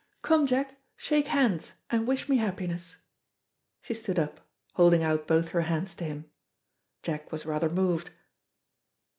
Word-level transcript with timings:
Come, 0.23 0.47
Jack, 0.47 0.81
shake 0.95 1.27
hands 1.27 1.73
and 1.91 2.07
wish 2.07 2.27
me 2.27 2.37
happiness." 2.37 2.95
She 3.83 3.93
stood 3.93 4.17
up, 4.17 4.41
holding 4.73 5.03
out 5.03 5.27
both 5.27 5.49
her 5.49 5.61
hands 5.61 5.93
to 5.93 6.03
him. 6.03 6.25
Jack 7.03 7.31
was 7.31 7.45
rather 7.45 7.69
moved. 7.69 8.09